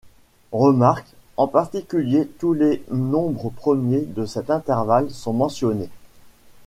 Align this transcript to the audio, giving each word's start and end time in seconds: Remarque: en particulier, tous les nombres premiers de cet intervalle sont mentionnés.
Remarque: 0.53 1.13
en 1.37 1.45
particulier, 1.45 2.25
tous 2.39 2.53
les 2.53 2.83
nombres 2.89 3.51
premiers 3.51 4.01
de 4.01 4.25
cet 4.25 4.49
intervalle 4.49 5.11
sont 5.11 5.31
mentionnés. 5.33 5.89